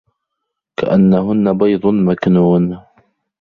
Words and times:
كَأَنَّهُنَّ 0.77 1.57
بَيضٌ 1.57 1.85
مَكنونٌ 1.87 2.79